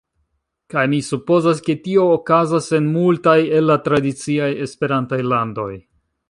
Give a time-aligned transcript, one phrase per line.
[0.73, 5.71] Kaj mi supozas ke tio okazas en multaj el la tradiciaj Esperantaj landoj.